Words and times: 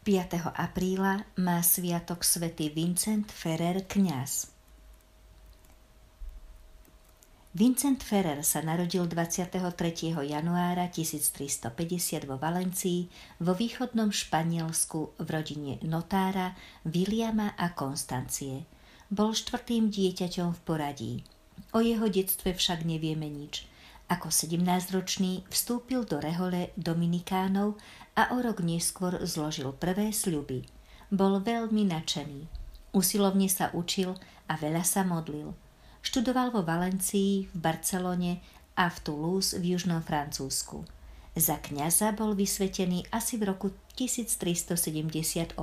5. 0.00 0.56
apríla 0.56 1.28
má 1.44 1.60
sviatok 1.60 2.24
svätý 2.24 2.72
Vincent 2.72 3.28
Ferrer 3.28 3.84
kňaz. 3.84 4.48
Vincent 7.52 8.00
Ferrer 8.00 8.40
sa 8.40 8.64
narodil 8.64 9.04
23. 9.04 9.60
januára 10.24 10.88
1350 10.88 12.24
vo 12.24 12.40
Valencii 12.40 13.12
vo 13.44 13.52
východnom 13.52 14.08
Španielsku 14.08 15.20
v 15.20 15.28
rodine 15.28 15.76
notára 15.84 16.56
Williama 16.88 17.52
a 17.60 17.76
Konstancie. 17.76 18.64
Bol 19.12 19.36
štvrtým 19.36 19.92
dieťaťom 19.92 20.48
v 20.56 20.60
poradí. 20.64 21.14
O 21.76 21.84
jeho 21.84 22.08
detstve 22.08 22.56
však 22.56 22.88
nevieme 22.88 23.28
nič. 23.28 23.68
Ako 24.10 24.26
17-ročný 24.26 25.46
vstúpil 25.46 26.02
do 26.02 26.18
rehole 26.18 26.74
Dominikánov 26.74 27.78
a 28.18 28.34
o 28.34 28.42
rok 28.42 28.58
neskôr 28.58 29.22
zložil 29.22 29.70
prvé 29.70 30.10
sľuby. 30.10 30.66
Bol 31.14 31.38
veľmi 31.38 31.86
nadšený. 31.86 32.50
Usilovne 32.90 33.46
sa 33.46 33.70
učil 33.70 34.18
a 34.50 34.58
veľa 34.58 34.82
sa 34.82 35.06
modlil. 35.06 35.54
Študoval 36.02 36.50
vo 36.50 36.66
Valencii, 36.66 37.54
v 37.54 37.56
Barcelone 37.56 38.42
a 38.74 38.90
v 38.90 38.96
Toulouse 38.98 39.54
v 39.54 39.78
južnom 39.78 40.02
Francúzsku. 40.02 40.82
Za 41.38 41.62
kňaza 41.62 42.10
bol 42.18 42.34
vysvetený 42.34 43.06
asi 43.14 43.38
v 43.38 43.54
roku 43.54 43.70
1378. 43.94 45.54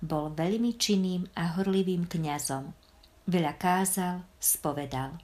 Bol 0.00 0.24
veľmi 0.32 0.72
činným 0.80 1.28
a 1.36 1.52
horlivým 1.60 2.08
kňazom. 2.08 2.72
Veľa 3.28 3.60
kázal, 3.60 4.24
spovedal. 4.40 5.20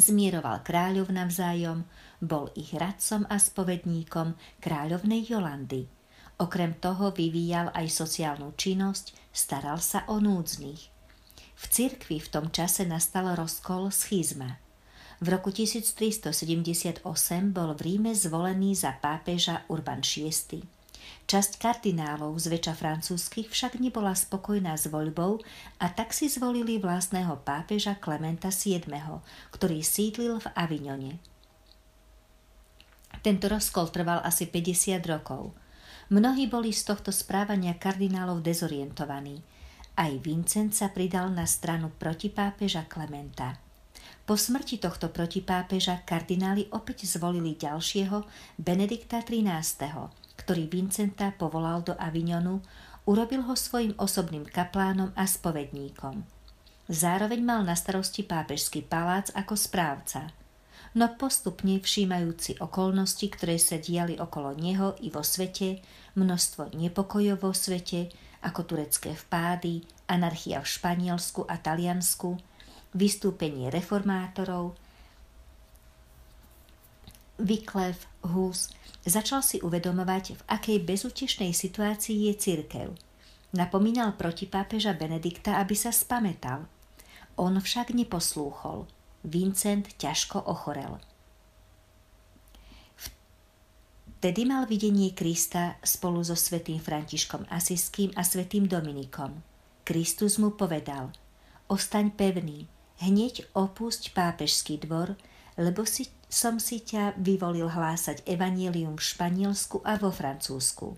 Zmieroval 0.00 0.64
kráľov 0.64 1.12
navzájom, 1.12 1.84
bol 2.22 2.48
ich 2.56 2.72
radcom 2.72 3.28
a 3.28 3.36
spovedníkom 3.36 4.32
kráľovnej 4.64 5.20
Jolandy. 5.28 5.84
Okrem 6.40 6.80
toho 6.80 7.12
vyvíjal 7.12 7.68
aj 7.76 7.92
sociálnu 7.92 8.56
činnosť, 8.56 9.12
staral 9.36 9.78
sa 9.84 10.08
o 10.08 10.16
núdznych. 10.16 10.82
V 11.54 11.64
cirkvi 11.68 12.18
v 12.18 12.28
tom 12.32 12.48
čase 12.48 12.88
nastal 12.88 13.36
rozkol 13.36 13.92
schizma. 13.92 14.58
V 15.22 15.30
roku 15.30 15.54
1378 15.54 17.04
bol 17.54 17.70
v 17.78 17.80
Ríme 17.86 18.10
zvolený 18.10 18.74
za 18.74 18.98
pápeža 18.98 19.62
Urban 19.70 20.02
VI. 20.02 20.81
Časť 21.26 21.56
kardinálov, 21.56 22.36
zväčša 22.36 22.74
francúzskych, 22.76 23.48
však 23.48 23.80
nebola 23.80 24.12
spokojná 24.12 24.76
s 24.76 24.90
voľbou 24.92 25.40
a 25.80 25.86
tak 25.88 26.12
si 26.12 26.28
zvolili 26.28 26.76
vlastného 26.76 27.40
pápeža 27.40 27.96
Klementa 27.96 28.52
VII, 28.52 28.84
ktorý 29.54 29.80
sídlil 29.80 30.42
v 30.42 30.46
Avignone. 30.52 31.12
Tento 33.22 33.46
rozkol 33.46 33.88
trval 33.94 34.20
asi 34.26 34.50
50 34.50 34.98
rokov. 35.06 35.54
Mnohí 36.10 36.50
boli 36.50 36.74
z 36.74 36.90
tohto 36.90 37.14
správania 37.14 37.78
kardinálov 37.78 38.44
dezorientovaní. 38.44 39.40
Aj 39.96 40.12
Vincent 40.20 40.74
sa 40.76 40.92
pridal 40.92 41.32
na 41.32 41.48
stranu 41.48 41.88
protipápeža 41.96 42.84
Klementa. 42.90 43.56
Po 44.22 44.38
smrti 44.38 44.78
tohto 44.78 45.10
protipápeža 45.10 46.06
kardináli 46.06 46.70
opäť 46.70 47.08
zvolili 47.10 47.58
ďalšieho 47.58 48.22
Benedikta 48.60 49.22
XIII 49.22 50.21
ktorý 50.36 50.68
Vincenta 50.68 51.34
povolal 51.36 51.84
do 51.84 51.96
Avignonu, 51.98 52.62
urobil 53.06 53.42
ho 53.46 53.54
svojim 53.58 53.94
osobným 53.98 54.46
kaplánom 54.46 55.10
a 55.18 55.26
spovedníkom. 55.26 56.22
Zároveň 56.90 57.40
mal 57.42 57.60
na 57.62 57.78
starosti 57.78 58.26
pápežský 58.26 58.84
palác 58.84 59.30
ako 59.32 59.54
správca. 59.54 60.34
No 60.92 61.08
postupne 61.16 61.80
všímajúci 61.80 62.60
okolnosti, 62.60 63.24
ktoré 63.24 63.56
sa 63.56 63.80
diali 63.80 64.20
okolo 64.20 64.52
neho 64.52 64.92
i 65.00 65.08
vo 65.08 65.24
svete, 65.24 65.80
množstvo 66.20 66.76
nepokojov 66.76 67.40
vo 67.40 67.56
svete, 67.56 68.12
ako 68.44 68.68
turecké 68.68 69.16
vpády, 69.16 69.80
anarchia 70.10 70.60
v 70.60 70.68
Španielsku 70.68 71.48
a 71.48 71.56
Taliansku, 71.56 72.36
vystúpenie 72.92 73.72
reformátorov, 73.72 74.76
Wycliffe, 77.42 78.06
Hus, 78.22 78.70
Začal 79.02 79.42
si 79.42 79.58
uvedomovať, 79.58 80.24
v 80.38 80.42
akej 80.46 80.78
bezutešnej 80.86 81.50
situácii 81.50 82.30
je 82.30 82.34
cirkev. 82.38 82.94
Napomínal 83.50 84.14
proti 84.14 84.46
pápeža 84.46 84.94
Benedikta, 84.94 85.58
aby 85.58 85.74
sa 85.74 85.90
spametal. 85.90 86.70
On 87.34 87.50
však 87.50 87.90
neposlúchol. 87.98 88.86
Vincent 89.26 89.90
ťažko 89.98 90.46
ochorel. 90.46 91.02
Vtedy 94.22 94.46
mal 94.46 94.70
videnie 94.70 95.10
Krista 95.10 95.82
spolu 95.82 96.22
so 96.22 96.38
svetým 96.38 96.78
Františkom 96.78 97.50
Asiským 97.50 98.14
a 98.14 98.22
svetým 98.22 98.70
Dominikom. 98.70 99.42
Kristus 99.82 100.38
mu 100.38 100.54
povedal, 100.54 101.10
ostaň 101.66 102.14
pevný, 102.14 102.70
hneď 103.02 103.50
opusť 103.58 104.14
pápežský 104.14 104.86
dvor, 104.86 105.18
lebo 105.58 105.82
si 105.82 106.06
som 106.32 106.56
si 106.56 106.80
ťa 106.80 107.20
vyvolil 107.20 107.68
hlásať 107.68 108.24
evanielium 108.24 108.96
v 108.96 109.04
Španielsku 109.04 109.84
a 109.84 110.00
vo 110.00 110.08
Francúzsku. 110.08 110.96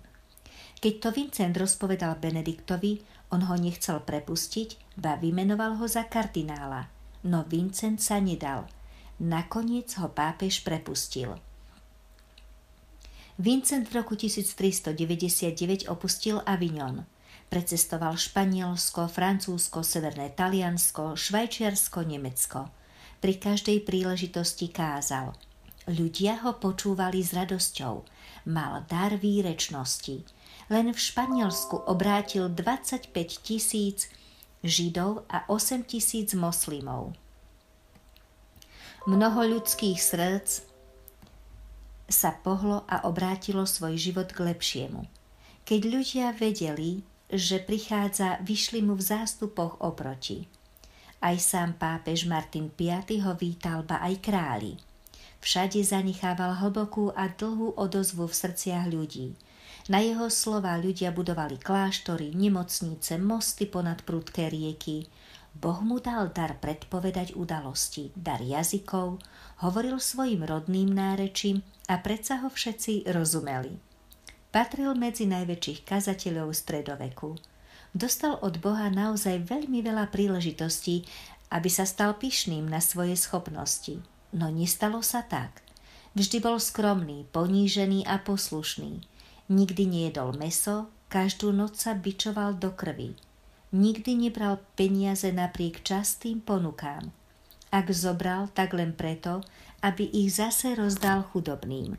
Keď 0.79 0.95
to 1.03 1.09
Vincent 1.11 1.59
rozpovedal 1.59 2.23
Benediktovi, 2.23 3.03
on 3.35 3.43
ho 3.51 3.59
nechcel 3.59 3.99
prepustiť, 3.99 4.95
ba 4.95 5.19
vymenoval 5.19 5.83
ho 5.83 5.91
za 5.91 6.07
kardinála, 6.07 6.87
no 7.27 7.43
Vincent 7.51 7.99
sa 7.99 8.23
nedal. 8.23 8.71
Nakoniec 9.19 9.91
ho 9.99 10.07
pápež 10.07 10.63
prepustil. 10.63 11.35
Vincent 13.35 13.91
v 13.91 13.93
roku 13.99 14.15
1399 14.15 15.91
opustil 15.91 16.39
Avignon. 16.47 17.11
Precestoval 17.51 18.15
Španielsko, 18.15 19.11
Francúzsko, 19.11 19.83
Severné 19.83 20.31
Taliansko, 20.31 21.19
Švajčiarsko, 21.19 22.07
Nemecko– 22.07 22.71
pri 23.25 23.41
každej 23.41 23.89
príležitosti 23.89 24.69
kázal. 24.69 25.33
Ľudia 25.89 26.45
ho 26.45 26.61
počúvali 26.61 27.25
s 27.25 27.33
radosťou. 27.33 28.05
Mal 28.53 28.85
dar 28.85 29.17
výrečnosti. 29.17 30.29
Len 30.69 30.93
v 30.93 30.99
Španielsku 31.01 31.89
obrátil 31.89 32.53
25 32.53 33.09
tisíc 33.41 34.13
židov 34.61 35.25
a 35.33 35.49
8 35.49 35.89
tisíc 35.89 36.37
moslimov. 36.37 37.17
Mnoho 39.09 39.57
ľudských 39.57 39.97
srdc 39.97 40.69
sa 42.05 42.37
pohlo 42.45 42.85
a 42.85 43.09
obrátilo 43.09 43.65
svoj 43.65 43.97
život 43.97 44.37
k 44.37 44.53
lepšiemu. 44.53 45.09
Keď 45.65 45.81
ľudia 45.89 46.27
vedeli, 46.37 47.01
že 47.33 47.57
prichádza, 47.57 48.37
vyšli 48.45 48.85
mu 48.85 49.01
v 49.01 49.05
zástupoch 49.17 49.81
oproti. 49.81 50.45
Aj 51.25 51.41
sám 51.41 51.81
pápež 51.81 52.29
Martin 52.29 52.69
V 52.69 52.93
ho 53.25 53.33
vítal 53.33 53.81
ba 53.81 54.05
aj 54.05 54.21
králi. 54.21 54.77
Všade 55.41 55.81
zanechával 55.81 56.61
hlbokú 56.61 57.17
a 57.17 57.33
dlhú 57.33 57.81
odozvu 57.81 58.29
v 58.29 58.37
srdciach 58.45 58.93
ľudí. 58.93 59.33
Na 59.89 60.05
jeho 60.05 60.29
slova 60.29 60.77
ľudia 60.77 61.17
budovali 61.17 61.57
kláštory, 61.57 62.37
nemocnice, 62.37 63.17
mosty 63.17 63.65
ponad 63.65 64.05
prudké 64.05 64.53
rieky. 64.53 65.09
Boh 65.57 65.81
mu 65.81 65.97
dal 65.97 66.29
dar 66.29 66.61
predpovedať 66.61 67.33
udalosti, 67.41 68.13
dar 68.13 68.45
jazykov, 68.45 69.17
hovoril 69.65 69.97
svojim 69.97 70.45
rodným 70.45 70.93
nárečím 70.93 71.65
a 71.89 72.05
predsa 72.05 72.45
ho 72.45 72.53
všetci 72.53 73.09
rozumeli. 73.09 73.73
Patril 74.53 74.93
medzi 74.93 75.25
najväčších 75.25 75.89
kazateľov 75.89 76.53
stredoveku 76.53 77.54
dostal 77.95 78.37
od 78.43 78.59
Boha 78.59 78.91
naozaj 78.91 79.47
veľmi 79.47 79.81
veľa 79.81 80.11
príležitostí, 80.11 81.07
aby 81.55 81.71
sa 81.71 81.87
stal 81.87 82.19
pyšným 82.19 82.67
na 82.67 82.83
svoje 82.83 83.15
schopnosti. 83.15 84.03
No 84.35 84.51
nestalo 84.51 85.01
sa 85.01 85.23
tak. 85.23 85.63
Vždy 86.19 86.43
bol 86.43 86.59
skromný, 86.59 87.27
ponížený 87.31 88.07
a 88.07 88.19
poslušný. 88.19 89.03
Nikdy 89.51 89.83
nejedol 89.87 90.35
meso, 90.35 90.91
každú 91.07 91.55
noc 91.55 91.79
sa 91.79 91.95
bičoval 91.95 92.59
do 92.59 92.75
krvi. 92.75 93.15
Nikdy 93.75 94.27
nebral 94.27 94.63
peniaze 94.79 95.31
napriek 95.31 95.83
častým 95.83 96.43
ponukám. 96.43 97.11
Ak 97.75 97.91
zobral, 97.91 98.47
tak 98.55 98.71
len 98.75 98.95
preto, 98.95 99.43
aby 99.83 100.07
ich 100.07 100.39
zase 100.39 100.79
rozdal 100.79 101.27
chudobným. 101.35 101.99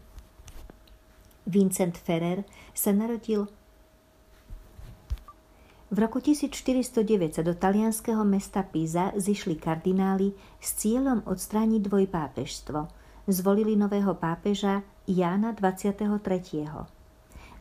Vincent 1.44 2.00
Ferrer 2.00 2.48
sa 2.71 2.95
narodil 2.95 3.51
v 5.95 6.03
roku 6.03 6.19
1409 6.19 7.39
sa 7.39 7.39
do 7.39 7.56
talianského 7.56 8.19
mesta 8.27 8.68
Pisa 8.68 9.15
zišli 9.15 9.56
kardináli 9.56 10.36
s 10.59 10.83
cieľom 10.83 11.24
odstrániť 11.24 11.88
dvojpápežstvo. 11.88 12.80
Zvolili 13.31 13.80
nového 13.80 14.12
pápeža 14.19 14.83
Jána 15.07 15.56
23. 15.56 16.19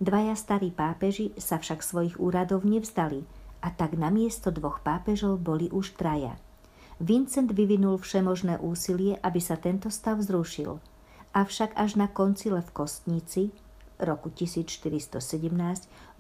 Dvaja 0.03 0.35
starí 0.35 0.75
pápeži 0.75 1.31
sa 1.39 1.63
však 1.63 1.79
svojich 1.79 2.19
úradov 2.19 2.67
nevzdali 2.67 3.23
a 3.63 3.71
tak 3.71 3.95
na 3.95 4.11
miesto 4.11 4.51
dvoch 4.51 4.83
pápežov 4.83 5.39
boli 5.39 5.71
už 5.71 5.95
traja. 5.95 6.35
Vincent 6.99 7.55
vyvinul 7.55 8.03
všemožné 8.03 8.59
úsilie, 8.59 9.15
aby 9.23 9.39
sa 9.39 9.55
tento 9.55 9.95
stav 9.95 10.19
zrušil. 10.19 10.83
Avšak 11.39 11.79
až 11.79 12.03
na 12.03 12.11
koncile 12.11 12.67
v 12.67 12.71
Kostnici 12.75 13.55
roku 14.05 14.31
1417 14.31 15.17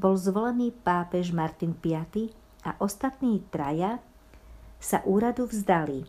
bol 0.01 0.17
zvolený 0.17 0.73
pápež 0.73 1.31
Martin 1.31 1.77
V 1.77 2.33
a 2.65 2.77
ostatní 2.81 3.45
traja 3.53 4.01
sa 4.81 5.01
úradu 5.05 5.49
vzdali. 5.49 6.05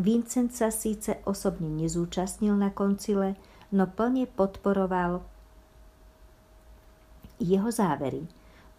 Vincent 0.00 0.52
sa 0.56 0.72
síce 0.72 1.20
osobne 1.28 1.68
nezúčastnil 1.68 2.56
na 2.56 2.72
koncile, 2.72 3.36
no 3.72 3.84
plne 3.84 4.24
podporoval 4.24 5.20
jeho 7.40 7.68
závery. 7.72 8.28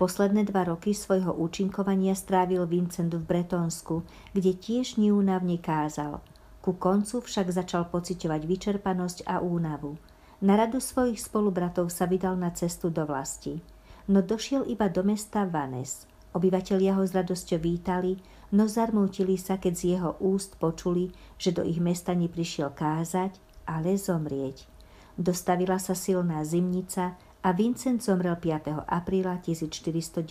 Posledné 0.02 0.50
dva 0.50 0.66
roky 0.66 0.98
svojho 0.98 1.34
účinkovania 1.34 2.18
strávil 2.18 2.66
Vincent 2.66 3.14
v 3.14 3.22
Bretonsku, 3.22 4.02
kde 4.34 4.58
tiež 4.58 4.98
neúnavne 4.98 5.62
kázal. 5.62 6.26
Ku 6.62 6.78
koncu 6.78 7.22
však 7.22 7.54
začal 7.54 7.90
pociťovať 7.90 8.42
vyčerpanosť 8.46 9.30
a 9.30 9.42
únavu. 9.42 9.98
Na 10.42 10.58
radu 10.58 10.82
svojich 10.82 11.22
spolubratov 11.22 11.94
sa 11.94 12.10
vydal 12.10 12.34
na 12.34 12.50
cestu 12.50 12.90
do 12.90 13.06
vlasti. 13.06 13.62
No 14.10 14.26
došiel 14.26 14.66
iba 14.66 14.90
do 14.90 15.06
mesta 15.06 15.46
Vanes. 15.46 16.10
Obyvatelia 16.34 16.98
ho 16.98 17.06
s 17.06 17.14
radosťou 17.14 17.62
vítali, 17.62 18.18
no 18.50 18.66
zarmútili 18.66 19.38
sa, 19.38 19.62
keď 19.62 19.74
z 19.78 19.84
jeho 19.94 20.18
úst 20.18 20.58
počuli, 20.58 21.14
že 21.38 21.54
do 21.54 21.62
ich 21.62 21.78
mesta 21.78 22.18
neprišiel 22.18 22.74
kázať, 22.74 23.38
ale 23.70 24.02
zomrieť. 24.02 24.66
Dostavila 25.14 25.78
sa 25.78 25.94
silná 25.94 26.42
zimnica 26.42 27.22
a 27.46 27.54
Vincent 27.54 28.02
zomrel 28.02 28.34
5. 28.34 28.82
apríla 28.90 29.38
1419. 29.46 30.26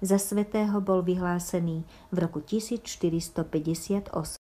Za 0.00 0.16
svetého 0.16 0.80
bol 0.80 1.04
vyhlásený 1.04 1.84
v 2.08 2.16
roku 2.16 2.40
1458. 2.40 4.43